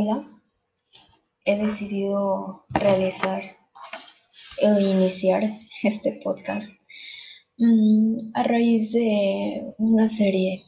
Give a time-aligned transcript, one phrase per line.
[0.00, 0.24] Hola,
[1.44, 3.42] he decidido realizar
[4.62, 5.42] o iniciar
[5.82, 6.70] este podcast
[7.56, 10.66] mm, a raíz de una serie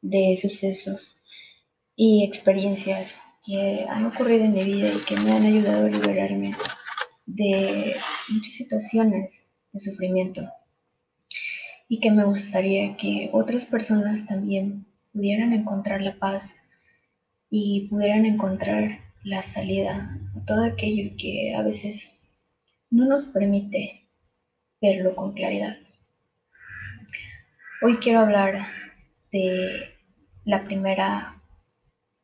[0.00, 1.20] de sucesos
[1.96, 6.54] y experiencias que han ocurrido en mi vida y que me han ayudado a liberarme
[7.26, 7.96] de
[8.28, 10.42] muchas situaciones de sufrimiento.
[11.88, 16.58] Y que me gustaría que otras personas también pudieran encontrar la paz
[17.50, 22.20] y pudieran encontrar la salida a todo aquello que a veces
[22.90, 24.08] no nos permite
[24.80, 25.76] verlo con claridad.
[27.82, 28.66] Hoy quiero hablar
[29.32, 29.94] de
[30.44, 31.42] la primera,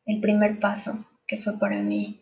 [0.05, 2.21] el primer paso que fue para mí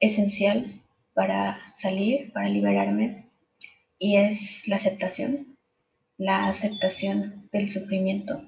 [0.00, 0.82] esencial
[1.14, 3.30] para salir, para liberarme,
[3.98, 5.56] y es la aceptación,
[6.18, 8.42] la aceptación del sufrimiento.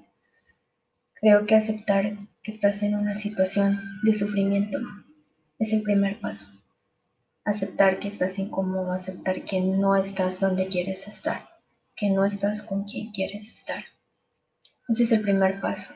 [1.15, 2.15] Creo que aceptar
[2.49, 4.79] estás en una situación de sufrimiento
[5.59, 6.47] es el primer paso.
[7.45, 11.47] Aceptar que estás incómodo, aceptar que no estás donde quieres estar,
[11.95, 13.83] que no estás con quien quieres estar.
[14.87, 15.93] Ese es el primer paso.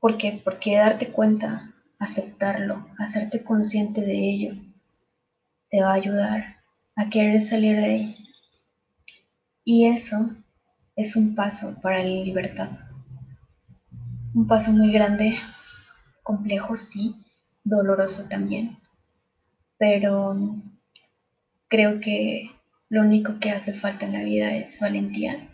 [0.00, 0.40] ¿Por qué?
[0.42, 4.54] Porque darte cuenta, aceptarlo, hacerte consciente de ello,
[5.70, 6.56] te va a ayudar
[6.96, 8.16] a querer salir de ahí.
[9.64, 10.30] Y eso
[10.96, 12.85] es un paso para la libertad
[14.36, 15.38] un paso muy grande,
[16.22, 17.16] complejo, sí,
[17.64, 18.76] doloroso también,
[19.78, 20.36] pero
[21.68, 22.50] creo que
[22.90, 25.48] lo único que hace falta en la vida es valentía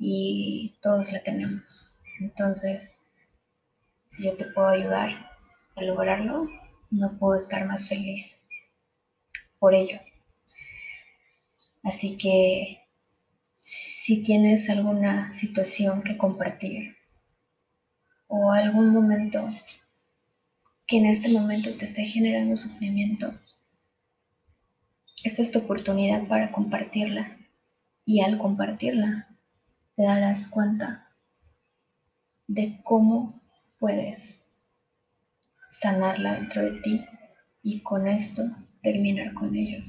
[0.00, 1.94] y todos la tenemos.
[2.18, 2.92] Entonces,
[4.08, 5.30] si yo te puedo ayudar
[5.76, 6.48] a lograrlo,
[6.90, 8.36] no puedo estar más feliz
[9.60, 10.00] por ello.
[11.84, 12.80] Así que
[13.60, 16.96] si tienes alguna situación que compartir,
[18.28, 19.48] o algún momento
[20.86, 23.32] que en este momento te esté generando sufrimiento,
[25.24, 27.36] esta es tu oportunidad para compartirla.
[28.04, 29.26] Y al compartirla,
[29.96, 31.08] te darás cuenta
[32.46, 33.42] de cómo
[33.80, 34.44] puedes
[35.68, 37.04] sanarla dentro de ti
[37.62, 38.44] y con esto
[38.82, 39.82] terminar con ello.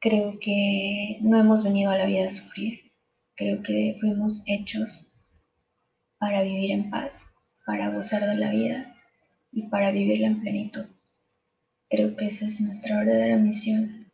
[0.00, 2.92] Creo que no hemos venido a la vida a sufrir,
[3.36, 5.09] creo que fuimos hechos
[6.20, 7.32] para vivir en paz,
[7.64, 8.94] para gozar de la vida
[9.50, 10.84] y para vivirla en plenitud.
[11.88, 14.12] Creo que esa es nuestra verdadera misión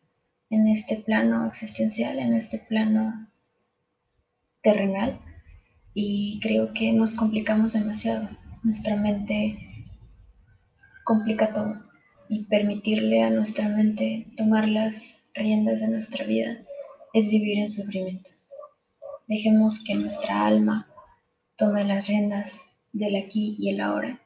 [0.48, 3.28] en este plano existencial, en este plano
[4.62, 5.20] terrenal.
[5.94, 8.28] Y creo que nos complicamos demasiado.
[8.62, 9.58] Nuestra mente
[11.04, 11.74] complica todo.
[12.28, 16.58] Y permitirle a nuestra mente tomar las riendas de nuestra vida
[17.14, 18.30] es vivir en sufrimiento.
[19.26, 20.86] Dejemos que nuestra alma
[21.56, 24.20] tome las riendas del aquí y el ahora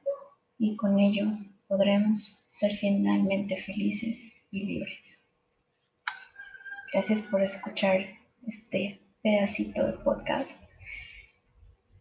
[0.59, 1.27] y con ello
[1.69, 5.25] podremos ser finalmente felices y libres.
[6.93, 8.01] Gracias por escuchar
[8.47, 10.65] este pedacito de podcast.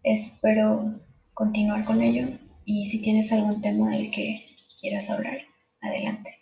[0.04, 1.00] Espero
[1.36, 2.28] continuar con ello
[2.66, 4.48] y si tienes algún tema del que
[4.80, 5.38] quieras hablar,
[5.82, 6.39] adelante.